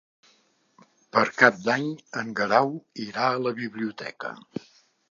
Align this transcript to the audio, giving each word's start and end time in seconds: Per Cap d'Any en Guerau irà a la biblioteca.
Per 1.17 1.23
Cap 1.41 1.59
d'Any 1.67 1.85
en 2.23 2.35
Guerau 2.41 2.73
irà 3.07 3.31
a 3.31 3.39
la 3.47 3.57
biblioteca. 3.65 4.35